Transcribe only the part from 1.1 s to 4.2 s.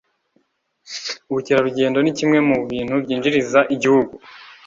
Ubukerarugendo ni kimwe mu bintu byinjiriza igihugu